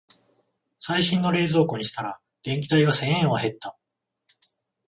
[0.79, 3.77] 最新の冷蔵庫にしたら電気代が千円は減った